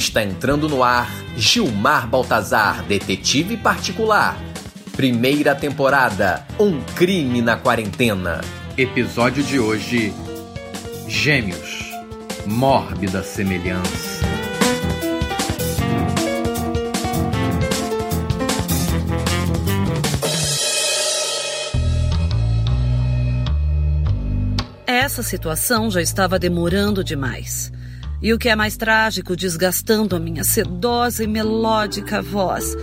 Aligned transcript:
Está 0.00 0.24
entrando 0.24 0.66
no 0.66 0.82
ar 0.82 1.10
Gilmar 1.36 2.08
Baltazar, 2.08 2.82
detetive 2.84 3.58
particular. 3.58 4.34
Primeira 4.96 5.54
temporada: 5.54 6.46
Um 6.58 6.80
crime 6.96 7.42
na 7.42 7.58
quarentena. 7.58 8.40
Episódio 8.78 9.44
de 9.44 9.60
hoje: 9.60 10.14
Gêmeos. 11.06 11.92
Mórbida 12.46 13.22
semelhança. 13.22 14.24
Essa 24.86 25.22
situação 25.22 25.90
já 25.90 26.00
estava 26.00 26.38
demorando 26.38 27.04
demais. 27.04 27.70
E 28.22 28.32
o 28.32 28.38
que 28.38 28.48
é 28.48 28.56
mais 28.56 28.76
trágico, 28.76 29.34
desgastando 29.34 30.14
a 30.14 30.20
minha 30.20 30.44
sedosa 30.44 31.24
e 31.24 31.26
melódica 31.26 32.20
voz. 32.20 32.76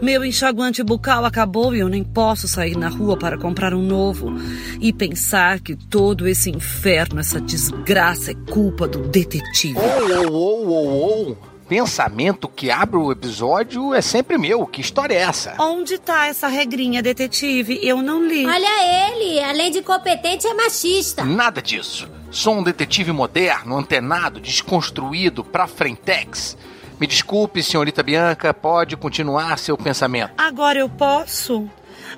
Meu 0.00 0.24
enxaguante 0.24 0.82
bucal 0.82 1.24
acabou 1.24 1.74
e 1.74 1.80
eu 1.80 1.88
nem 1.88 2.04
posso 2.04 2.46
sair 2.46 2.76
na 2.76 2.88
rua 2.88 3.16
para 3.16 3.38
comprar 3.38 3.74
um 3.74 3.82
novo. 3.82 4.32
E 4.80 4.92
pensar 4.92 5.60
que 5.60 5.74
todo 5.74 6.28
esse 6.28 6.50
inferno, 6.50 7.20
essa 7.20 7.40
desgraça 7.40 8.30
é 8.30 8.34
culpa 8.52 8.86
do 8.86 9.00
detetive. 9.08 9.78
Oh, 9.78 10.28
oh, 10.30 10.66
oh, 10.66 10.68
oh, 10.68 11.30
oh. 11.30 11.53
Pensamento 11.68 12.46
que 12.46 12.70
abre 12.70 12.98
o 12.98 13.10
episódio 13.10 13.94
é 13.94 14.02
sempre 14.02 14.36
meu. 14.36 14.66
Que 14.66 14.82
história 14.82 15.14
é 15.14 15.22
essa? 15.22 15.54
Onde 15.58 15.96
tá 15.98 16.26
essa 16.26 16.46
regrinha, 16.46 17.02
detetive? 17.02 17.80
Eu 17.82 18.02
não 18.02 18.22
li. 18.26 18.46
Olha 18.46 19.10
ele, 19.10 19.40
além 19.40 19.70
de 19.70 19.80
competente, 19.80 20.46
é 20.46 20.52
machista. 20.52 21.24
Nada 21.24 21.62
disso. 21.62 22.06
Sou 22.30 22.56
um 22.56 22.62
detetive 22.62 23.12
moderno, 23.12 23.78
antenado, 23.78 24.40
desconstruído, 24.40 25.42
pra 25.42 25.66
frentex. 25.66 26.56
Me 27.00 27.06
desculpe, 27.06 27.62
senhorita 27.62 28.02
Bianca, 28.02 28.52
pode 28.52 28.96
continuar 28.96 29.58
seu 29.58 29.76
pensamento. 29.78 30.32
Agora 30.36 30.78
eu 30.78 30.88
posso? 30.88 31.68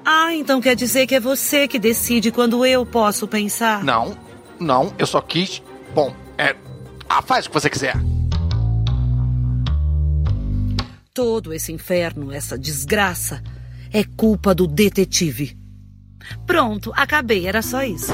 Ah, 0.05 0.35
então 0.35 0.61
quer 0.61 0.75
dizer 0.75 1.07
que 1.07 1.15
é 1.15 1.21
você 1.21 1.69
que 1.69 1.79
decide 1.79 2.33
quando 2.33 2.67
eu 2.67 2.85
posso 2.85 3.29
pensar? 3.29 3.85
Não, 3.85 4.17
não, 4.59 4.93
eu 4.99 5.07
só 5.07 5.21
quis. 5.21 5.63
Bom, 5.95 6.13
é. 6.37 6.57
Ah, 7.09 7.23
faz 7.23 7.47
o 7.47 7.51
que 7.51 7.55
você 7.55 7.71
quiser. 7.71 7.95
Todo 11.17 11.55
esse 11.55 11.73
inferno, 11.73 12.31
essa 12.31 12.59
desgraça, 12.59 13.43
é 13.91 14.05
culpa 14.05 14.55
do 14.55 14.67
detetive. 14.67 15.57
Pronto, 16.47 16.93
acabei, 16.95 17.47
era 17.47 17.63
só 17.63 17.83
isso. 17.83 18.13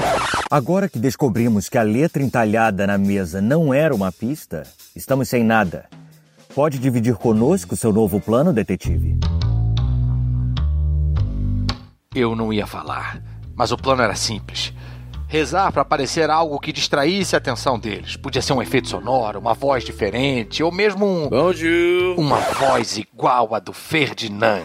Agora 0.49 0.87
que 0.87 0.97
descobrimos 0.97 1.67
que 1.67 1.77
a 1.77 1.83
letra 1.83 2.23
entalhada 2.23 2.87
na 2.87 2.97
mesa 2.97 3.41
não 3.41 3.73
era 3.73 3.93
uma 3.93 4.09
pista, 4.09 4.63
estamos 4.95 5.27
sem 5.27 5.43
nada. 5.43 5.89
Pode 6.55 6.79
dividir 6.79 7.15
conosco 7.15 7.75
seu 7.75 7.91
novo 7.91 8.21
plano, 8.21 8.53
detetive? 8.53 9.19
Eu 12.15 12.37
não 12.37 12.53
ia 12.53 12.65
falar, 12.65 13.21
mas 13.53 13.73
o 13.73 13.77
plano 13.77 14.01
era 14.01 14.15
simples. 14.15 14.73
Rezar 15.33 15.71
para 15.71 15.83
parecer 15.83 16.29
algo 16.29 16.59
que 16.59 16.71
distraísse 16.71 17.33
a 17.33 17.39
atenção 17.39 17.79
deles. 17.79 18.15
Podia 18.15 18.39
ser 18.39 18.53
um 18.53 18.61
efeito 18.61 18.87
sonoro, 18.87 19.39
uma 19.39 19.55
voz 19.55 19.83
diferente, 19.83 20.61
ou 20.61 20.71
mesmo 20.71 21.07
um. 21.07 21.27
Bonjour. 21.27 22.19
Uma 22.19 22.37
voz 22.37 22.97
igual 22.97 23.55
a 23.55 23.57
do 23.57 23.73
Ferdinand. 23.73 24.61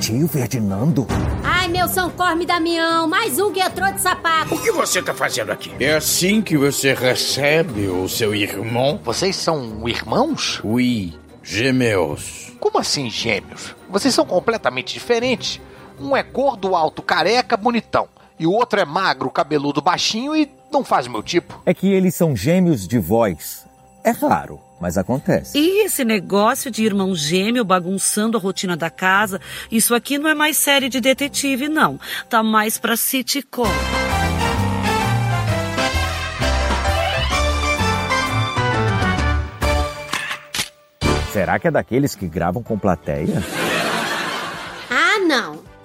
Tio 0.00 0.26
Ferdinando? 0.26 1.06
Ai, 1.44 1.68
meu 1.68 1.86
São 1.86 2.08
Corme 2.08 2.46
Damião, 2.46 3.06
mais 3.06 3.38
um 3.38 3.52
que 3.52 3.60
entrou 3.60 3.92
de 3.92 4.00
sapato. 4.00 4.54
O 4.54 4.58
que 4.58 4.72
você 4.72 5.02
tá 5.02 5.12
fazendo 5.12 5.52
aqui? 5.52 5.70
É 5.78 5.96
assim 5.96 6.40
que 6.40 6.56
você 6.56 6.94
recebe 6.94 7.86
o 7.86 8.08
seu 8.08 8.34
irmão? 8.34 8.98
Vocês 9.04 9.36
são 9.36 9.86
irmãos? 9.86 10.62
Oui, 10.64 11.12
gêmeos. 11.42 12.54
Como 12.58 12.78
assim, 12.78 13.10
gêmeos? 13.10 13.76
Vocês 13.90 14.14
são 14.14 14.24
completamente 14.24 14.94
diferentes. 14.94 15.60
Um 16.00 16.16
é 16.16 16.22
gordo, 16.22 16.74
alto, 16.74 17.02
careca, 17.02 17.54
bonitão. 17.54 18.08
E 18.38 18.46
o 18.46 18.52
outro 18.52 18.78
é 18.78 18.84
magro, 18.84 19.30
cabeludo, 19.30 19.80
baixinho 19.80 20.36
e 20.36 20.50
não 20.70 20.84
faz 20.84 21.06
o 21.06 21.10
meu 21.10 21.22
tipo. 21.22 21.60
É 21.64 21.72
que 21.72 21.88
eles 21.88 22.14
são 22.14 22.36
gêmeos 22.36 22.86
de 22.86 22.98
voz. 22.98 23.66
É 24.04 24.10
raro, 24.10 24.60
mas 24.80 24.98
acontece. 24.98 25.58
E 25.58 25.84
esse 25.84 26.04
negócio 26.04 26.70
de 26.70 26.84
irmão 26.84 27.14
gêmeo 27.14 27.64
bagunçando 27.64 28.36
a 28.36 28.40
rotina 28.40 28.76
da 28.76 28.90
casa, 28.90 29.40
isso 29.70 29.94
aqui 29.94 30.18
não 30.18 30.28
é 30.28 30.34
mais 30.34 30.56
série 30.58 30.88
de 30.88 31.00
detetive, 31.00 31.68
não. 31.68 31.98
Tá 32.28 32.42
mais 32.42 32.76
pra 32.76 32.96
sitcom. 32.96 33.64
Será 41.32 41.58
que 41.58 41.68
é 41.68 41.70
daqueles 41.70 42.14
que 42.14 42.26
gravam 42.26 42.62
com 42.62 42.78
plateia? 42.78 43.42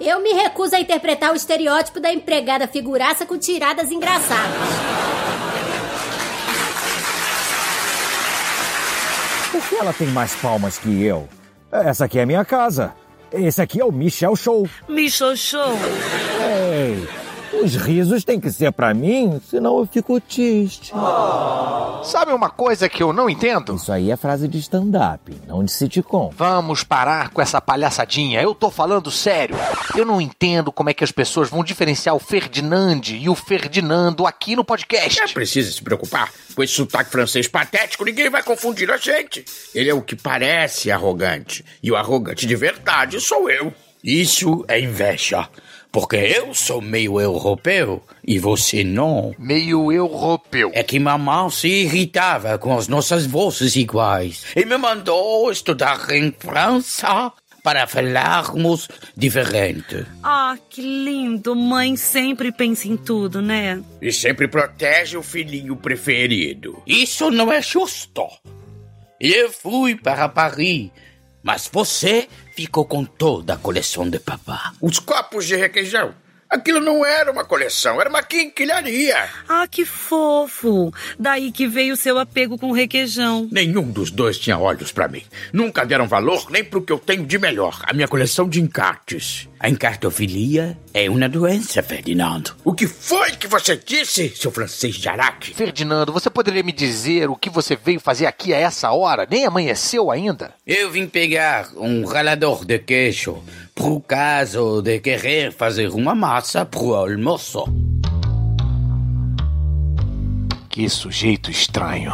Eu 0.04 0.20
me 0.20 0.32
recuso 0.32 0.74
a 0.74 0.80
interpretar 0.80 1.30
o 1.30 1.36
estereótipo 1.36 2.00
da 2.00 2.12
empregada 2.12 2.66
figuraça 2.66 3.24
com 3.24 3.38
tiradas 3.38 3.92
engraçadas. 3.92 4.58
Por 9.52 9.62
que 9.62 9.76
ela 9.76 9.92
tem 9.92 10.08
mais 10.08 10.34
palmas 10.34 10.76
que 10.76 11.04
eu? 11.04 11.28
Essa 11.70 12.06
aqui 12.06 12.18
é 12.18 12.26
minha 12.26 12.44
casa. 12.44 12.92
Esse 13.32 13.62
aqui 13.62 13.80
é 13.80 13.84
o 13.84 13.92
Michel 13.92 14.34
Show. 14.34 14.68
Michel 14.88 15.36
Show. 15.36 15.72
Ei, 16.44 17.08
os 17.52 17.76
risos 17.76 18.24
têm 18.24 18.40
que 18.40 18.50
ser 18.50 18.72
pra 18.72 18.94
mim, 18.94 19.40
senão 19.48 19.78
eu 19.78 19.86
fico 19.86 20.20
triste. 20.20 20.92
Sabe 22.04 22.32
uma 22.32 22.50
coisa 22.50 22.88
que 22.88 23.02
eu 23.02 23.12
não 23.12 23.28
entendo? 23.28 23.76
Isso 23.76 23.92
aí 23.92 24.10
é 24.10 24.16
frase 24.16 24.48
de 24.48 24.58
stand-up, 24.58 25.34
não 25.46 25.64
de 25.64 25.70
sitcom. 25.70 26.32
Vamos 26.36 26.82
parar 26.82 27.30
com 27.30 27.40
essa 27.40 27.60
palhaçadinha. 27.60 28.40
Eu 28.40 28.54
tô 28.54 28.70
falando 28.70 29.10
sério. 29.10 29.56
Eu 29.96 30.04
não 30.04 30.20
entendo 30.20 30.72
como 30.72 30.90
é 30.90 30.94
que 30.94 31.04
as 31.04 31.12
pessoas 31.12 31.48
vão 31.48 31.62
diferenciar 31.62 32.14
o 32.14 32.18
Ferdinand 32.18 33.02
e 33.08 33.28
o 33.28 33.34
Ferdinando 33.34 34.26
aqui 34.26 34.56
no 34.56 34.64
podcast. 34.64 35.20
Não 35.20 35.28
precisa 35.28 35.70
se 35.70 35.82
preocupar. 35.82 36.32
Com 36.54 36.62
esse 36.62 36.74
sotaque 36.74 37.10
francês 37.10 37.46
patético, 37.48 38.04
ninguém 38.04 38.28
vai 38.28 38.42
confundir 38.42 38.90
a 38.90 38.96
gente. 38.96 39.44
Ele 39.74 39.88
é 39.88 39.94
o 39.94 40.02
que 40.02 40.16
parece 40.16 40.90
arrogante. 40.90 41.64
E 41.82 41.90
o 41.90 41.96
arrogante 41.96 42.46
de 42.46 42.56
verdade 42.56 43.20
sou 43.20 43.48
eu. 43.48 43.72
Isso 44.02 44.64
é 44.66 44.80
inveja. 44.80 45.48
Porque 45.92 46.16
eu 46.16 46.54
sou 46.54 46.80
meio 46.80 47.20
europeu 47.20 48.02
e 48.26 48.38
você 48.38 48.82
não. 48.82 49.34
Meio 49.38 49.92
europeu. 49.92 50.70
É 50.72 50.82
que 50.82 50.98
mamãe 50.98 51.50
se 51.50 51.68
irritava 51.68 52.56
com 52.56 52.76
as 52.76 52.88
nossas 52.88 53.26
vozes 53.26 53.76
iguais 53.76 54.46
e 54.56 54.64
me 54.64 54.78
mandou 54.78 55.52
estudar 55.52 56.10
em 56.10 56.34
França 56.36 57.30
para 57.62 57.86
falarmos 57.86 58.88
diferente. 59.16 60.06
Ah, 60.22 60.56
que 60.70 60.80
lindo. 60.80 61.54
Mãe 61.54 61.94
sempre 61.96 62.50
pensa 62.50 62.88
em 62.88 62.96
tudo, 62.96 63.42
né? 63.42 63.82
E 64.00 64.10
sempre 64.10 64.48
protege 64.48 65.18
o 65.18 65.22
filhinho 65.22 65.76
preferido. 65.76 66.82
Isso 66.86 67.30
não 67.30 67.52
é 67.52 67.60
justo. 67.60 68.26
Eu 69.20 69.52
fui 69.52 69.94
para 69.94 70.28
Paris, 70.28 70.90
mas 71.42 71.68
você 71.72 72.28
ficou 72.54 72.84
com 72.84 73.04
toda 73.04 73.54
a 73.54 73.58
coleção 73.58 74.08
de 74.08 74.18
papá. 74.18 74.72
Os 74.80 74.98
copos 74.98 75.46
de 75.46 75.56
requeijão. 75.56 76.14
Aquilo 76.52 76.80
não 76.80 77.02
era 77.02 77.32
uma 77.32 77.46
coleção, 77.46 77.98
era 77.98 78.10
uma 78.10 78.22
quinquilharia. 78.22 79.16
Ah, 79.48 79.66
que 79.66 79.86
fofo. 79.86 80.92
Daí 81.18 81.50
que 81.50 81.66
veio 81.66 81.94
o 81.94 81.96
seu 81.96 82.18
apego 82.18 82.58
com 82.58 82.68
o 82.68 82.74
requeijão. 82.74 83.48
Nenhum 83.50 83.90
dos 83.90 84.10
dois 84.10 84.38
tinha 84.38 84.58
olhos 84.58 84.92
para 84.92 85.08
mim. 85.08 85.22
Nunca 85.50 85.86
deram 85.86 86.06
valor 86.06 86.50
nem 86.50 86.62
pro 86.62 86.82
que 86.82 86.92
eu 86.92 86.98
tenho 86.98 87.24
de 87.24 87.38
melhor, 87.38 87.80
a 87.84 87.94
minha 87.94 88.06
coleção 88.06 88.46
de 88.46 88.60
encartes. 88.60 89.48
A 89.58 89.70
encartofilia 89.70 90.76
é 90.92 91.08
uma 91.08 91.26
doença, 91.26 91.82
Ferdinando. 91.82 92.54
O 92.62 92.74
que 92.74 92.86
foi 92.86 93.30
que 93.30 93.46
você 93.46 93.74
disse, 93.74 94.28
seu 94.36 94.50
francês 94.50 94.96
de 94.96 95.08
araque? 95.08 95.54
Ferdinando, 95.54 96.12
você 96.12 96.28
poderia 96.28 96.62
me 96.62 96.72
dizer 96.72 97.30
o 97.30 97.36
que 97.36 97.48
você 97.48 97.76
veio 97.76 97.98
fazer 98.00 98.26
aqui 98.26 98.52
a 98.52 98.58
essa 98.58 98.90
hora? 98.90 99.26
Nem 99.30 99.46
amanheceu 99.46 100.10
ainda? 100.10 100.52
Eu 100.66 100.90
vim 100.90 101.06
pegar 101.06 101.70
um 101.76 102.04
ralador 102.04 102.66
de 102.66 102.78
queijo 102.78 103.42
pro 103.74 104.00
caso 104.00 104.82
de 104.82 105.00
querer 105.00 105.52
fazer 105.52 105.88
uma 105.90 106.14
massa 106.14 106.64
pro 106.64 106.94
almoço. 106.94 107.64
Que 110.68 110.88
sujeito 110.88 111.50
estranho. 111.50 112.12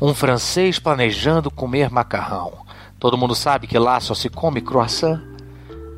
Um 0.00 0.14
francês 0.14 0.78
planejando 0.78 1.50
comer 1.50 1.90
macarrão. 1.90 2.52
Todo 2.98 3.18
mundo 3.18 3.34
sabe 3.34 3.66
que 3.66 3.78
lá 3.78 3.98
só 4.00 4.14
se 4.14 4.28
come 4.28 4.60
croissant. 4.60 5.20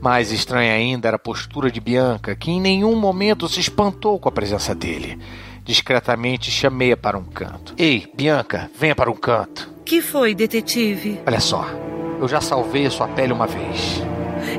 Mais 0.01 0.33
estranha 0.33 0.73
ainda 0.73 1.09
era 1.09 1.17
a 1.17 1.21
postura 1.21 1.71
de 1.71 1.81
Bianca, 1.81 2.35
que 2.35 2.51
em 2.51 2.61
nenhum 2.61 2.97
momento 2.97 3.49
se 3.49 3.61
espantou 3.61 4.19
com 4.19 4.29
a 4.29 4.33
presença 4.33 4.75
dele. 4.75 5.19
Discretamente 5.65 6.51
chamei-a 6.51 6.97
para 6.97 7.17
um 7.17 7.25
canto. 7.25 7.75
Ei, 7.79 8.11
Bianca, 8.15 8.71
venha 8.79 8.97
para 8.97 9.11
um 9.11 9.17
canto. 9.17 9.71
Que 9.85 10.01
foi, 10.01 10.35
detetive? 10.35 11.21
Olha 11.27 11.41
só, 11.41 11.67
eu 12.21 12.27
já 12.27 12.41
salvei 12.41 12.87
a 12.87 12.91
sua 12.91 13.07
pele 13.09 13.33
uma 13.33 13.47
vez. 13.47 14.03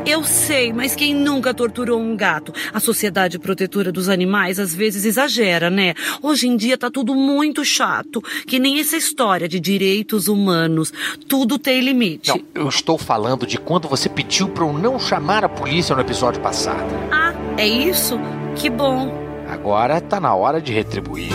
Eu 0.06 0.24
sei, 0.24 0.74
mas 0.74 0.96
quem 0.96 1.14
nunca 1.14 1.54
torturou 1.54 2.00
um 2.00 2.16
gato? 2.16 2.54
A 2.74 2.80
Sociedade 2.80 3.40
Protetora 3.40 3.92
dos 3.92 4.10
Animais 4.10 4.60
às 4.60 4.74
vezes 4.74 5.06
exagera, 5.06 5.70
né? 5.70 5.94
Hoje 6.22 6.48
em 6.48 6.56
dia 6.56 6.78
tá 6.78 6.90
tudo 6.90 7.16
muito 7.16 7.64
chato, 7.64 8.22
que 8.48 8.60
nem 8.60 8.80
essa 8.80 8.98
história 8.98 9.48
de 9.48 9.60
direitos 9.60 10.28
humanos. 10.28 10.94
Tudo 11.28 11.58
tem 11.58 11.82
limite. 11.82 12.30
Não, 12.30 12.42
eu 12.54 12.68
estou 12.68 12.98
falando 12.98 13.46
de 13.46 13.58
quando 13.58 13.88
você 13.88 14.10
pediu 14.10 14.50
para 14.50 14.66
eu 14.66 14.74
não 14.74 15.00
chamar 15.00 15.44
a 15.44 15.50
polícia 15.50 15.96
no 15.96 16.02
episódio 16.02 16.42
passado. 16.42 16.90
Ah, 17.12 17.34
é 17.58 17.68
isso? 17.68 18.20
Que 18.56 18.70
bom. 18.70 19.24
Agora 19.48 20.02
tá 20.02 20.20
na 20.20 20.34
hora 20.34 20.62
de 20.62 20.74
retribuir. 20.74 21.30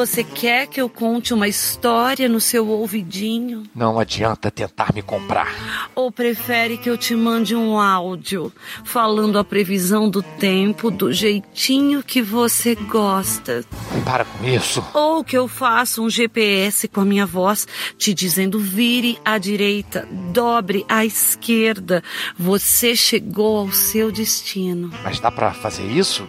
Você 0.00 0.24
quer 0.24 0.66
que 0.66 0.80
eu 0.80 0.88
conte 0.88 1.34
uma 1.34 1.46
história 1.46 2.26
no 2.26 2.40
seu 2.40 2.66
ouvidinho? 2.66 3.64
Não 3.74 3.98
adianta 3.98 4.50
tentar 4.50 4.94
me 4.94 5.02
comprar. 5.02 5.54
Ou 5.94 6.10
prefere 6.10 6.78
que 6.78 6.88
eu 6.88 6.96
te 6.96 7.14
mande 7.14 7.54
um 7.54 7.78
áudio 7.78 8.50
falando 8.82 9.38
a 9.38 9.44
previsão 9.44 10.08
do 10.08 10.22
tempo 10.22 10.90
do 10.90 11.12
jeitinho 11.12 12.02
que 12.02 12.22
você 12.22 12.74
gosta? 12.74 13.62
Para 14.02 14.24
com 14.24 14.42
isso. 14.42 14.82
Ou 14.94 15.22
que 15.22 15.36
eu 15.36 15.46
faça 15.46 16.00
um 16.00 16.08
GPS 16.08 16.88
com 16.88 17.02
a 17.02 17.04
minha 17.04 17.26
voz 17.26 17.68
te 17.98 18.14
dizendo 18.14 18.58
vire 18.58 19.18
à 19.22 19.36
direita, 19.36 20.08
dobre 20.32 20.82
à 20.88 21.04
esquerda. 21.04 22.02
Você 22.38 22.96
chegou 22.96 23.58
ao 23.58 23.70
seu 23.70 24.10
destino. 24.10 24.90
Mas 25.04 25.20
dá 25.20 25.30
para 25.30 25.52
fazer 25.52 25.84
isso? 25.84 26.26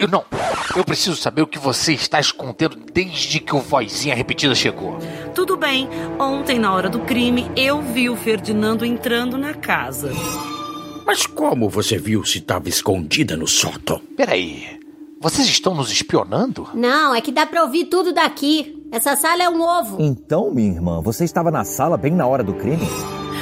Eu 0.00 0.08
não. 0.08 0.24
Eu 0.76 0.84
preciso 0.84 1.16
saber 1.16 1.42
o 1.42 1.46
que 1.46 1.58
você 1.58 1.92
está 1.92 2.20
escondendo 2.20 2.76
desde 2.92 3.40
que 3.40 3.54
o 3.54 3.60
vozinha 3.60 4.14
repetida 4.14 4.54
chegou. 4.54 4.98
Tudo 5.34 5.56
bem. 5.56 5.88
Ontem, 6.18 6.58
na 6.58 6.72
hora 6.72 6.88
do 6.88 7.00
crime, 7.00 7.50
eu 7.56 7.82
vi 7.82 8.08
o 8.08 8.16
Ferdinando 8.16 8.84
entrando 8.84 9.36
na 9.36 9.54
casa. 9.54 10.12
Mas 11.06 11.26
como 11.26 11.68
você 11.68 11.98
viu 11.98 12.24
se 12.24 12.38
estava 12.38 12.68
escondida 12.68 13.36
no 13.36 13.46
sótão? 13.46 14.00
Peraí. 14.16 14.78
Vocês 15.20 15.48
estão 15.48 15.74
nos 15.74 15.90
espionando? 15.90 16.68
Não, 16.74 17.12
é 17.12 17.20
que 17.20 17.32
dá 17.32 17.44
pra 17.44 17.64
ouvir 17.64 17.86
tudo 17.86 18.12
daqui. 18.12 18.84
Essa 18.92 19.16
sala 19.16 19.42
é 19.42 19.48
um 19.48 19.60
ovo. 19.60 19.96
Então, 20.00 20.50
minha 20.52 20.72
irmã, 20.72 21.00
você 21.00 21.24
estava 21.24 21.50
na 21.50 21.64
sala 21.64 21.96
bem 21.96 22.12
na 22.12 22.26
hora 22.26 22.44
do 22.44 22.54
crime? 22.54 22.86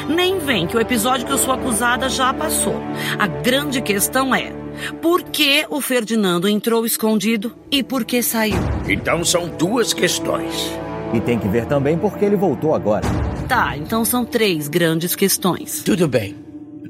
Nem 0.09 0.39
vem 0.39 0.67
que 0.67 0.77
o 0.77 0.81
episódio 0.81 1.27
que 1.27 1.33
eu 1.33 1.39
sou 1.39 1.53
acusada 1.53 2.09
já 2.09 2.33
passou. 2.33 2.75
A 3.19 3.27
grande 3.27 3.83
questão 3.83 4.35
é: 4.35 4.53
por 5.01 5.23
que 5.23 5.67
o 5.71 5.81
Ferdinando 5.81 6.49
entrou 6.49 6.85
escondido 6.85 7.55
e 7.71 7.83
por 7.83 8.05
que 8.05 8.23
saiu? 8.23 8.59
Então 8.89 9.25
são 9.25 9.49
duas 9.49 9.93
questões. 9.93 10.71
E 11.15 11.21
tem 11.21 11.39
que 11.39 11.49
ver 11.49 11.67
também 11.67 11.97
por 11.97 12.19
que 12.19 12.25
ele 12.25 12.37
voltou 12.37 12.75
agora. 12.75 13.07
Tá, 13.49 13.77
então 13.77 14.05
são 14.05 14.25
três 14.25 14.69
grandes 14.69 15.15
questões. 15.15 15.83
Tudo 15.83 16.09
bem. 16.09 16.37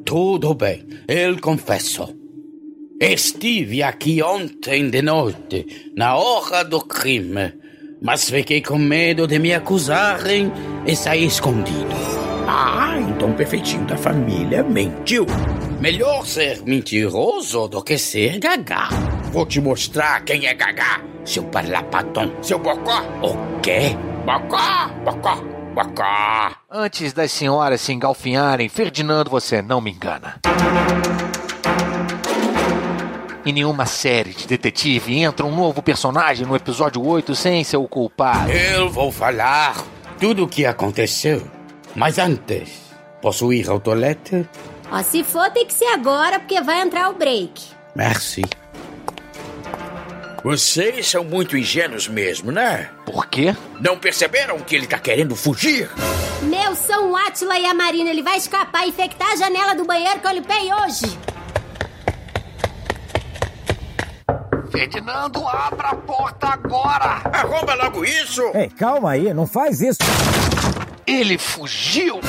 Tudo 0.05 0.55
bem. 0.55 0.87
Eu 1.07 1.39
confesso. 1.41 2.15
Estive 3.01 3.83
aqui 3.83 4.23
ontem 4.23 4.89
de 4.89 5.03
noite, 5.03 5.93
na 5.95 6.17
hora 6.17 6.65
do 6.65 6.81
crime, 6.81 7.53
mas 8.01 8.31
fiquei 8.31 8.63
com 8.63 8.79
medo 8.79 9.27
de 9.27 9.39
me 9.39 9.53
acusarem 9.53 10.51
e 10.87 10.97
saí 10.97 11.27
escondido. 11.27 11.95
Ah, 12.47 12.97
então 12.99 13.33
o 13.33 13.35
perfeitinho 13.35 13.85
da 13.85 13.99
família 13.99 14.63
mentiu. 14.63 15.27
Melhor 15.81 16.27
ser 16.27 16.63
mentiroso 16.63 17.69
do 17.69 17.83
que 17.83 17.99
ser 17.99 18.39
gagá. 18.39 18.89
Vou 19.31 19.45
te 19.45 19.61
mostrar 19.61 20.25
quem 20.25 20.47
é 20.47 20.55
gagá, 20.55 21.03
seu 21.23 21.45
parlapatão, 21.45 22.33
seu 22.43 22.59
bocó. 22.59 23.03
O 23.23 23.61
quê? 23.61 23.95
Bocó, 24.25 24.89
bocó, 25.05 25.37
bocó. 25.75 26.57
Antes 26.71 27.13
das 27.13 27.31
senhoras 27.31 27.83
se 27.83 27.93
engalfinharem, 27.93 28.71
Ferdinando, 28.71 29.29
você 29.29 29.61
não 29.61 29.83
me 29.83 29.91
engana. 29.91 30.41
Em 33.45 33.53
nenhuma 33.53 33.85
série 33.85 34.31
de 34.31 34.47
detetive 34.47 35.19
entra 35.19 35.45
um 35.45 35.55
novo 35.55 35.83
personagem 35.83 36.47
no 36.47 36.57
episódio 36.57 37.07
8 37.07 37.35
sem 37.35 37.63
ser 37.63 37.77
o 37.77 37.87
culpado. 37.87 38.51
Eu 38.51 38.89
vou 38.89 39.13
falar 39.13 39.77
tudo 40.19 40.45
o 40.45 40.49
que 40.49 40.65
aconteceu. 40.65 41.47
Mas 41.95 42.19
antes, 42.19 42.71
posso 43.21 43.53
ir 43.53 43.69
ao 43.69 43.79
toalete? 43.79 44.49
Ó, 44.91 45.03
se 45.03 45.25
for, 45.25 45.51
tem 45.51 45.67
que 45.67 45.75
ser 45.75 45.87
agora, 45.87 46.39
porque 46.39 46.61
vai 46.61 46.81
entrar 46.81 47.11
o 47.11 47.15
break. 47.15 47.65
Merci. 47.95 48.43
Vocês 50.45 51.09
são 51.09 51.25
muito 51.25 51.57
ingênuos 51.57 52.07
mesmo, 52.07 52.53
né? 52.53 52.89
Por 53.05 53.27
quê? 53.27 53.57
Não 53.81 53.99
perceberam 53.99 54.61
que 54.61 54.77
ele 54.77 54.87
tá 54.87 54.99
querendo 54.99 55.35
fugir? 55.35 55.91
Meu, 56.43 56.77
são 56.77 57.11
o 57.11 57.17
Átila 57.17 57.59
e 57.59 57.67
a 57.67 57.75
Marina. 57.75 58.11
Ele 58.11 58.23
vai 58.23 58.37
escapar 58.37 58.87
e 58.87 58.91
infectar 58.91 59.33
a 59.33 59.37
janela 59.37 59.75
do 59.75 59.85
banheiro 59.85 60.21
que 60.21 60.27
eu 60.27 60.33
limpei 60.33 60.73
hoje. 60.73 61.19
Ferdinando, 64.71 65.47
abra 65.49 65.89
a 65.89 65.97
porta 65.97 66.49
agora! 66.49 67.23
Arromba 67.33 67.75
logo 67.75 68.05
isso! 68.05 68.43
Ei, 68.55 68.69
calma 68.69 69.13
aí, 69.13 69.33
não 69.33 69.47
faz 69.47 69.81
isso. 69.81 69.99
Ele 71.07 71.39
fugiu! 71.39 72.21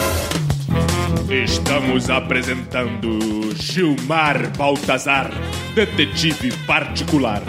Estamos 1.29 2.09
apresentando 2.09 3.19
Gilmar 3.53 4.50
Baltazar, 4.57 5.29
detetive 5.75 6.53
particular. 6.65 7.44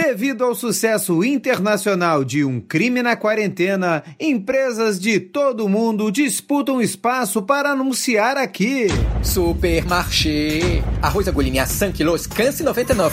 Devido 0.00 0.44
ao 0.44 0.54
sucesso 0.54 1.24
internacional 1.24 2.22
de 2.22 2.44
Um 2.44 2.60
Crime 2.60 3.02
na 3.02 3.16
Quarentena, 3.16 4.04
empresas 4.20 5.00
de 5.00 5.18
todo 5.18 5.64
o 5.64 5.68
mundo 5.68 6.12
disputam 6.12 6.80
espaço 6.80 7.42
para 7.42 7.72
anunciar 7.72 8.36
aqui. 8.36 8.86
Supermarché. 9.24 10.84
Arroz 11.02 11.26
agulhinha 11.26 11.66
100 11.66 11.90
kilos, 11.90 12.28
15,99. 12.28 13.10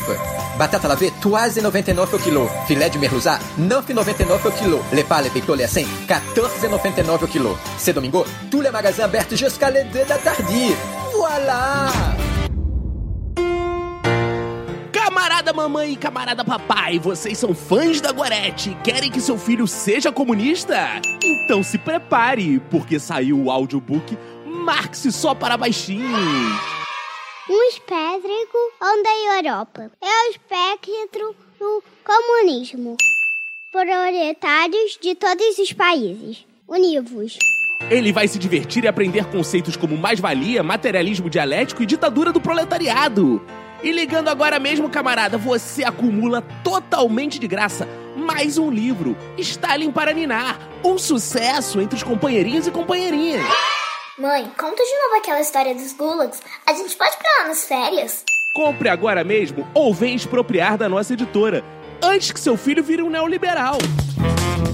Batata 0.59 0.87
lavée, 0.87 1.11
3,99 1.23 2.13
au 2.13 2.19
kilo. 2.19 2.47
Filé 2.67 2.87
de 2.87 2.99
merluzá, 2.99 3.39
9,99 3.59 4.45
au 4.45 4.51
kilo. 4.51 4.79
Les 4.93 5.03
pales 5.03 5.31
pictolé 5.31 5.63
à 5.63 5.67
100, 5.67 5.81
14,99 6.07 7.23
au 7.23 7.27
kilo. 7.27 7.57
C'est 7.79 7.93
domingo, 7.93 8.23
tous 8.51 8.61
les 8.61 8.69
magasins 8.69 9.07
ouverts 9.07 9.25
jusqu'à 9.31 9.71
2 9.71 9.81
da 10.07 10.19
tarde. 10.19 10.45
Voilà! 11.17 12.24
Camarada 15.45 15.53
mamãe 15.53 15.91
e 15.91 15.95
camarada 15.95 16.43
papai, 16.43 16.97
vocês 16.97 17.37
são 17.37 17.53
fãs 17.53 18.01
da 18.01 18.11
Gorete 18.11 18.71
e 18.71 18.75
querem 18.83 19.11
que 19.11 19.21
seu 19.21 19.37
filho 19.37 19.67
seja 19.67 20.11
comunista? 20.11 20.75
Então 21.23 21.61
se 21.61 21.77
prepare, 21.77 22.59
porque 22.71 22.99
saiu 22.99 23.39
o 23.39 23.51
audiobook 23.51 24.17
Marx 24.43 25.05
só 25.11 25.35
para 25.35 25.55
baixinhos. 25.55 26.09
Um 27.47 27.61
espectro 27.69 28.31
onde 28.81 29.07
a 29.07 29.37
Europa 29.37 29.91
é 30.01 30.07
o 30.07 30.31
espectro 30.31 31.35
do 31.59 31.83
comunismo. 32.03 32.97
Proletários 33.71 34.97
de 34.99 35.13
todos 35.13 35.59
os 35.59 35.71
países. 35.73 36.43
Univos. 36.67 37.37
Ele 37.91 38.11
vai 38.11 38.27
se 38.27 38.39
divertir 38.39 38.83
e 38.83 38.87
aprender 38.87 39.25
conceitos 39.25 39.77
como 39.77 39.95
mais-valia, 39.95 40.63
materialismo 40.63 41.29
dialético 41.29 41.83
e 41.83 41.85
ditadura 41.85 42.33
do 42.33 42.41
proletariado. 42.41 43.39
E 43.83 43.91
ligando 43.91 44.29
agora 44.29 44.59
mesmo, 44.59 44.89
camarada, 44.89 45.37
você 45.37 45.83
acumula 45.83 46.41
totalmente 46.63 47.37
de 47.37 47.47
graça 47.47 47.87
mais 48.15 48.57
um 48.57 48.71
livro, 48.71 49.15
Stalin 49.37 49.91
para 49.91 50.13
Ninar, 50.13 50.57
um 50.83 50.97
sucesso 50.97 51.79
entre 51.81 51.95
os 51.95 52.03
companheirinhos 52.03 52.65
e 52.65 52.71
companheirinhas. 52.71 53.45
Mãe, 54.17 54.49
conta 54.57 54.83
de 54.83 55.03
novo 55.03 55.15
aquela 55.17 55.41
história 55.41 55.75
dos 55.75 55.93
gulags. 55.93 56.41
A 56.65 56.73
gente 56.73 56.95
pode 56.95 57.13
ir 57.13 57.17
pra 57.17 57.41
lá 57.41 57.47
nas 57.49 57.65
férias? 57.65 58.23
Compre 58.53 58.87
agora 58.87 59.23
mesmo 59.23 59.67
ou 59.73 59.93
vem 59.93 60.15
expropriar 60.15 60.77
da 60.77 60.87
nossa 60.87 61.13
editora, 61.13 61.63
antes 62.01 62.31
que 62.31 62.39
seu 62.39 62.55
filho 62.55 62.83
vire 62.83 63.03
um 63.03 63.09
neoliberal. 63.09 63.77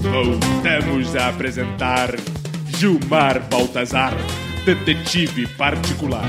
Voltamos 0.00 1.16
a 1.16 1.28
apresentar 1.28 2.10
Gilmar 2.68 3.40
Baltazar, 3.48 4.12
detetive 4.64 5.46
particular. 5.56 6.24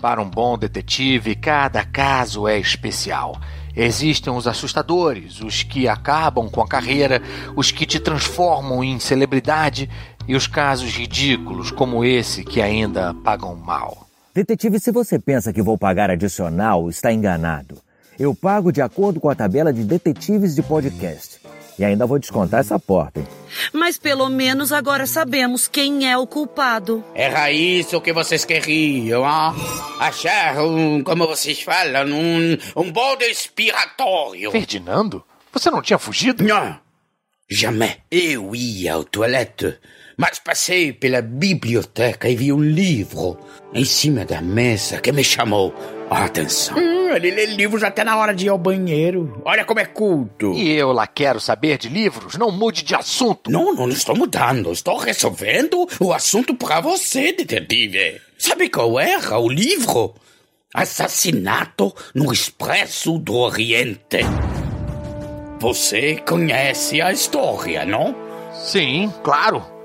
Para 0.00 0.22
um 0.22 0.30
bom 0.30 0.56
detetive, 0.56 1.34
cada 1.34 1.84
caso 1.84 2.48
é 2.48 2.58
especial. 2.58 3.38
Existem 3.76 4.32
os 4.32 4.46
assustadores, 4.46 5.40
os 5.40 5.62
que 5.62 5.86
acabam 5.86 6.48
com 6.48 6.62
a 6.62 6.66
carreira, 6.66 7.22
os 7.54 7.70
que 7.70 7.84
te 7.84 8.00
transformam 8.00 8.82
em 8.82 8.98
celebridade 8.98 9.88
e 10.26 10.34
os 10.34 10.46
casos 10.46 10.90
ridículos, 10.92 11.70
como 11.70 12.04
esse, 12.04 12.44
que 12.44 12.62
ainda 12.62 13.14
pagam 13.22 13.54
mal. 13.54 14.08
Detetive, 14.34 14.80
se 14.80 14.90
você 14.90 15.18
pensa 15.18 15.52
que 15.52 15.60
vou 15.60 15.76
pagar 15.76 16.10
adicional, 16.10 16.88
está 16.88 17.12
enganado. 17.12 17.78
Eu 18.18 18.34
pago 18.34 18.72
de 18.72 18.80
acordo 18.80 19.20
com 19.20 19.28
a 19.28 19.34
tabela 19.34 19.72
de 19.72 19.82
detetives 19.82 20.54
de 20.54 20.62
podcast. 20.62 21.39
E 21.78 21.84
ainda 21.84 22.06
vou 22.06 22.18
descontar 22.18 22.60
essa 22.60 22.78
porta, 22.78 23.20
hein? 23.20 23.26
Mas 23.72 23.98
pelo 23.98 24.28
menos 24.28 24.70
agora 24.72 25.06
sabemos 25.06 25.66
quem 25.66 26.10
é 26.10 26.16
o 26.16 26.26
culpado. 26.26 27.02
Era 27.14 27.50
isso 27.50 28.00
que 28.00 28.12
vocês 28.12 28.44
queriam, 28.44 29.24
ah? 29.24 29.54
Achar 29.98 30.62
um, 30.62 31.02
como 31.02 31.26
vocês 31.26 31.60
falam, 31.62 32.06
um, 32.06 32.56
um 32.76 32.92
bode 32.92 33.24
expiratório. 33.24 34.50
Ferdinando? 34.50 35.24
Você 35.52 35.70
não 35.70 35.82
tinha 35.82 35.98
fugido? 35.98 36.44
Não. 36.44 36.78
Jamais. 37.48 37.96
Eu 38.10 38.54
ia 38.54 38.94
ao 38.94 39.04
toilette, 39.04 39.76
mas 40.20 40.38
passei 40.38 40.92
pela 40.92 41.22
biblioteca 41.22 42.28
e 42.28 42.36
vi 42.36 42.52
um 42.52 42.62
livro 42.62 43.38
em 43.72 43.86
cima 43.86 44.22
da 44.22 44.42
mesa 44.42 45.00
que 45.00 45.10
me 45.10 45.24
chamou 45.24 45.74
a 46.10 46.24
atenção. 46.24 46.76
Hum, 46.76 47.08
ele 47.16 47.30
lê 47.30 47.46
livros 47.46 47.82
até 47.82 48.04
na 48.04 48.18
hora 48.18 48.34
de 48.34 48.44
ir 48.44 48.50
ao 48.50 48.58
banheiro. 48.58 49.40
Olha 49.46 49.64
como 49.64 49.80
é 49.80 49.86
culto. 49.86 50.52
E 50.52 50.72
eu 50.72 50.92
lá 50.92 51.06
quero 51.06 51.40
saber 51.40 51.78
de 51.78 51.88
livros. 51.88 52.36
Não 52.36 52.50
mude 52.50 52.82
de 52.82 52.94
assunto. 52.94 53.50
Não, 53.50 53.74
não 53.74 53.88
estou 53.88 54.14
mudando. 54.14 54.70
Estou 54.70 54.98
resolvendo 54.98 55.88
o 55.98 56.12
assunto 56.12 56.54
para 56.54 56.82
você, 56.82 57.32
detetive. 57.32 58.20
Sabe 58.36 58.68
qual 58.68 59.00
era 59.00 59.38
o 59.38 59.48
livro? 59.48 60.14
Assassinato 60.74 61.94
no 62.14 62.30
Expresso 62.30 63.18
do 63.18 63.36
Oriente. 63.36 64.18
Você 65.58 66.16
conhece 66.28 67.00
a 67.00 67.10
história, 67.10 67.86
não? 67.86 68.14
Sim, 68.52 69.10
claro. 69.24 69.79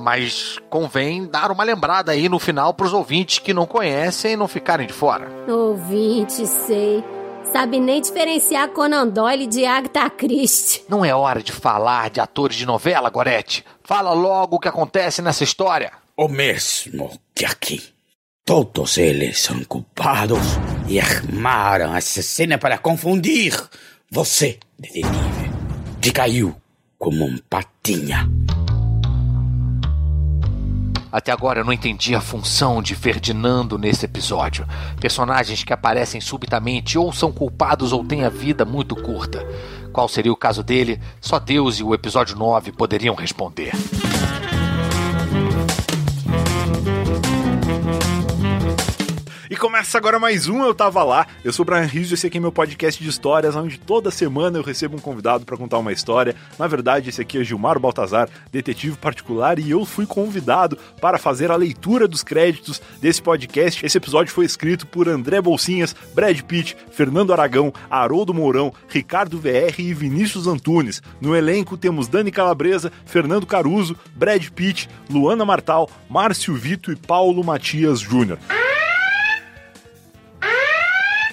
Mas 0.00 0.58
convém 0.70 1.26
dar 1.26 1.50
uma 1.50 1.62
lembrada 1.62 2.12
aí 2.12 2.28
no 2.28 2.38
final 2.38 2.72
pros 2.72 2.92
ouvintes 2.92 3.38
que 3.38 3.52
não 3.52 3.66
conhecem 3.66 4.32
e 4.32 4.36
não 4.36 4.48
ficarem 4.48 4.86
de 4.86 4.92
fora. 4.92 5.28
Ouvinte, 5.46 6.46
sei. 6.46 7.04
Sabe 7.52 7.80
nem 7.80 8.00
diferenciar 8.00 8.68
Conan 8.68 9.08
Doyle 9.08 9.46
de 9.46 9.64
Agatha 9.64 10.08
Christie. 10.08 10.84
Não 10.88 11.04
é 11.04 11.14
hora 11.14 11.42
de 11.42 11.52
falar 11.52 12.08
de 12.10 12.20
atores 12.20 12.56
de 12.56 12.64
novela, 12.64 13.10
Gorete. 13.10 13.64
Fala 13.82 14.12
logo 14.12 14.56
o 14.56 14.60
que 14.60 14.68
acontece 14.68 15.20
nessa 15.20 15.44
história. 15.44 15.92
O 16.16 16.28
mesmo 16.28 17.10
que 17.34 17.44
aqui. 17.44 17.82
Todos 18.44 18.98
eles 18.98 19.40
são 19.40 19.62
culpados 19.64 20.38
e 20.88 20.98
armaram 20.98 21.94
essa 21.94 22.22
cena 22.22 22.56
para 22.56 22.78
confundir 22.78 23.54
você, 24.10 24.58
detetive, 24.78 25.50
que 26.00 26.10
caiu 26.10 26.54
como 26.98 27.24
um 27.24 27.38
patinha. 27.48 28.28
Até 31.12 31.32
agora 31.32 31.60
eu 31.60 31.64
não 31.64 31.72
entendi 31.72 32.14
a 32.14 32.20
função 32.20 32.82
de 32.82 32.94
Ferdinando 32.94 33.78
nesse 33.78 34.04
episódio. 34.04 34.66
Personagens 35.00 35.64
que 35.64 35.72
aparecem 35.72 36.20
subitamente 36.20 36.98
ou 36.98 37.12
são 37.12 37.32
culpados 37.32 37.92
ou 37.92 38.04
têm 38.04 38.24
a 38.24 38.28
vida 38.28 38.64
muito 38.64 38.94
curta. 38.94 39.46
Qual 39.92 40.08
seria 40.08 40.32
o 40.32 40.36
caso 40.36 40.62
dele? 40.62 41.00
Só 41.20 41.38
Deus 41.38 41.80
e 41.80 41.82
o 41.82 41.94
episódio 41.94 42.36
9 42.36 42.72
poderiam 42.72 43.14
responder. 43.14 43.72
E 49.50 49.56
começa 49.56 49.98
agora 49.98 50.16
mais 50.16 50.46
um 50.46 50.62
Eu 50.62 50.72
Tava 50.72 51.02
Lá. 51.02 51.26
Eu 51.42 51.52
sou 51.52 51.64
o 51.64 51.66
Brian 51.66 51.80
Rizzo 51.80 52.12
e 52.12 52.14
esse 52.14 52.24
aqui 52.24 52.38
é 52.38 52.40
meu 52.40 52.52
podcast 52.52 53.02
de 53.02 53.10
histórias, 53.10 53.56
onde 53.56 53.80
toda 53.80 54.08
semana 54.08 54.56
eu 54.56 54.62
recebo 54.62 54.96
um 54.96 55.00
convidado 55.00 55.44
para 55.44 55.56
contar 55.56 55.78
uma 55.78 55.90
história. 55.90 56.36
Na 56.56 56.68
verdade, 56.68 57.08
esse 57.08 57.20
aqui 57.20 57.36
é 57.36 57.42
Gilmar 57.42 57.76
Baltazar, 57.80 58.28
detetive 58.52 58.96
particular, 58.96 59.58
e 59.58 59.68
eu 59.68 59.84
fui 59.84 60.06
convidado 60.06 60.78
para 61.00 61.18
fazer 61.18 61.50
a 61.50 61.56
leitura 61.56 62.06
dos 62.06 62.22
créditos 62.22 62.80
desse 63.00 63.20
podcast. 63.20 63.84
Esse 63.84 63.98
episódio 63.98 64.32
foi 64.32 64.44
escrito 64.44 64.86
por 64.86 65.08
André 65.08 65.40
Bolsinhas, 65.40 65.96
Brad 66.14 66.40
Pitt, 66.42 66.76
Fernando 66.92 67.32
Aragão, 67.32 67.74
Haroldo 67.90 68.32
Mourão, 68.32 68.72
Ricardo 68.86 69.36
VR 69.36 69.80
e 69.80 69.92
Vinícius 69.92 70.46
Antunes. 70.46 71.02
No 71.20 71.34
elenco 71.34 71.76
temos 71.76 72.06
Dani 72.06 72.30
Calabresa, 72.30 72.92
Fernando 73.04 73.46
Caruso, 73.46 73.96
Brad 74.14 74.46
Pitt, 74.50 74.88
Luana 75.10 75.44
Martal, 75.44 75.90
Márcio 76.08 76.54
Vito 76.54 76.92
e 76.92 76.94
Paulo 76.94 77.42
Matias 77.42 77.98
Júnior. 77.98 78.38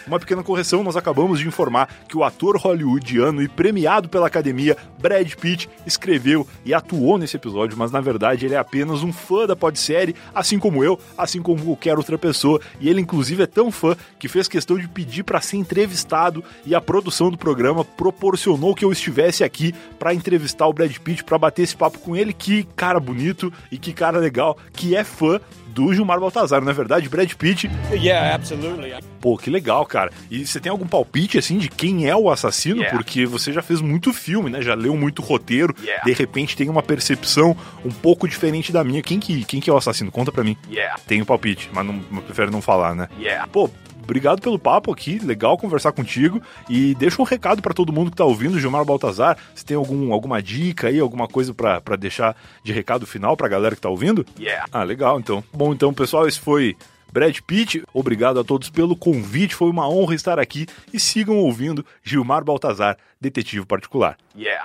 Uma 0.07 0.19
pequena 0.19 0.41
correção, 0.41 0.83
nós 0.83 0.95
acabamos 0.95 1.39
de 1.39 1.47
informar 1.47 1.89
que 2.07 2.17
o 2.17 2.23
ator 2.23 2.55
hollywoodiano 2.57 3.41
e 3.41 3.47
premiado 3.47 4.07
pela 4.07 4.27
academia 4.27 4.77
Brad 4.97 5.33
Pitt 5.33 5.69
escreveu 5.85 6.47
e 6.63 6.73
atuou 6.73 7.17
nesse 7.17 7.35
episódio, 7.35 7.77
mas 7.77 7.91
na 7.91 7.99
verdade 7.99 8.45
ele 8.45 8.55
é 8.55 8.57
apenas 8.57 9.03
um 9.03 9.11
fã 9.11 9.45
da 9.45 9.55
podsérie, 9.55 10.15
assim 10.33 10.57
como 10.57 10.81
eu, 10.81 10.97
assim 11.17 11.41
como 11.41 11.63
qualquer 11.63 11.97
outra 11.97 12.17
pessoa, 12.17 12.61
e 12.79 12.87
ele 12.87 13.01
inclusive 13.01 13.43
é 13.43 13.47
tão 13.47 13.69
fã 13.69 13.97
que 14.17 14.29
fez 14.29 14.47
questão 14.47 14.79
de 14.79 14.87
pedir 14.87 15.23
para 15.23 15.41
ser 15.41 15.57
entrevistado 15.57 16.41
e 16.65 16.73
a 16.73 16.79
produção 16.79 17.29
do 17.29 17.37
programa 17.37 17.83
proporcionou 17.83 18.73
que 18.73 18.85
eu 18.85 18.91
estivesse 18.91 19.43
aqui 19.43 19.73
para 19.99 20.13
entrevistar 20.13 20.67
o 20.67 20.73
Brad 20.73 20.95
Pitt, 20.97 21.23
para 21.25 21.37
bater 21.37 21.63
esse 21.63 21.75
papo 21.75 21.99
com 21.99 22.15
ele, 22.15 22.31
que 22.31 22.63
cara 22.75 22.99
bonito 22.99 23.51
e 23.69 23.77
que 23.77 23.91
cara 23.91 24.19
legal, 24.19 24.57
que 24.71 24.95
é 24.95 25.03
fã 25.03 25.41
do 25.77 25.93
Gilmar 25.93 26.19
Baltazar, 26.19 26.59
não 26.59 26.71
é 26.71 26.73
verdade? 26.73 27.07
Brad 27.07 27.31
Pitt. 27.35 27.69
Yeah, 27.91 28.33
absolutely. 28.33 28.95
Pô, 29.21 29.37
que 29.37 29.47
legal, 29.51 29.85
cara. 29.85 30.11
E 30.31 30.45
você 30.45 30.59
tem 30.59 30.71
algum 30.71 30.87
palpite, 30.87 31.37
assim, 31.37 31.59
de 31.59 31.69
quem 31.69 32.09
é 32.09 32.15
o 32.15 32.31
assassino? 32.31 32.77
Yeah. 32.77 32.97
Porque 32.97 33.27
você 33.27 33.53
já 33.53 33.61
fez 33.61 33.79
muito 33.79 34.11
filme, 34.11 34.49
né? 34.49 34.59
Já 34.63 34.73
leu 34.73 34.97
muito 34.97 35.21
roteiro. 35.21 35.75
Yeah. 35.79 36.03
De 36.03 36.13
repente 36.13 36.57
tem 36.57 36.67
uma 36.67 36.81
percepção 36.81 37.55
um 37.85 37.91
pouco 37.91 38.27
diferente 38.27 38.71
da 38.71 38.83
minha. 38.83 39.03
Quem 39.03 39.19
que, 39.19 39.45
quem 39.45 39.59
que 39.59 39.69
é 39.69 39.73
o 39.73 39.77
assassino? 39.77 40.11
Conta 40.11 40.31
pra 40.31 40.43
mim. 40.43 40.57
Yeah. 40.67 40.99
Tem 41.05 41.21
o 41.21 41.25
palpite, 41.27 41.69
mas 41.71 41.85
não 41.85 42.01
mas 42.09 42.23
prefere 42.23 42.49
não 42.49 42.61
falar, 42.61 42.95
né? 42.95 43.07
Yeah. 43.19 43.45
Pô, 43.45 43.69
obrigado 44.07 44.41
pelo 44.41 44.57
papo 44.57 44.91
aqui, 44.91 45.19
legal 45.19 45.57
conversar 45.57 45.91
contigo. 45.91 46.41
E 46.69 46.95
deixa 46.95 47.21
um 47.21 47.25
recado 47.25 47.61
para 47.61 47.73
todo 47.73 47.91
mundo 47.91 48.09
que 48.09 48.17
tá 48.17 48.23
ouvindo, 48.23 48.59
Gilmar 48.59 48.85
Baltazar. 48.85 49.37
Se 49.53 49.65
tem 49.65 49.75
algum, 49.75 50.13
alguma 50.13 50.41
dica 50.41 50.87
aí, 50.87 50.99
alguma 50.99 51.27
coisa 51.27 51.53
para 51.53 51.95
deixar 51.97 52.35
de 52.63 52.71
recado 52.71 53.05
final 53.05 53.35
pra 53.35 53.49
galera 53.49 53.75
que 53.75 53.81
tá 53.81 53.89
ouvindo? 53.89 54.25
Yeah. 54.39 54.65
Ah, 54.71 54.83
legal, 54.83 55.19
então. 55.19 55.43
Bom, 55.53 55.73
então, 55.73 55.93
pessoal, 55.93 56.25
esse 56.25 56.39
foi 56.39 56.75
Brad 57.11 57.37
Pitt. 57.45 57.83
Obrigado 57.93 58.39
a 58.39 58.43
todos 58.43 58.69
pelo 58.69 58.95
convite, 58.95 59.55
foi 59.55 59.69
uma 59.69 59.89
honra 59.89 60.15
estar 60.15 60.39
aqui. 60.39 60.65
E 60.93 60.99
sigam 60.99 61.37
ouvindo 61.37 61.85
Gilmar 62.01 62.43
Baltazar, 62.43 62.97
detetive 63.19 63.65
particular. 63.65 64.17
Yeah. 64.35 64.63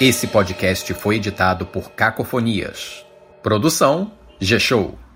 Esse 0.00 0.26
podcast 0.28 0.94
foi 0.94 1.16
editado 1.16 1.66
por 1.66 1.90
Cacofonias. 1.90 3.04
Produção 3.42 4.12
G-Show. 4.40 5.09